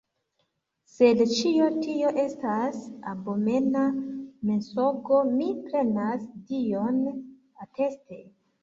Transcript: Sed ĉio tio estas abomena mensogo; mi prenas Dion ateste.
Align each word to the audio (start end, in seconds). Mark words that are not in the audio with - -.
Sed 0.93 1.19
ĉio 1.33 1.67
tio 1.83 2.13
estas 2.23 2.79
abomena 3.13 3.85
mensogo; 4.01 5.23
mi 5.37 5.53
prenas 5.69 6.29
Dion 6.53 7.03
ateste. 7.67 8.23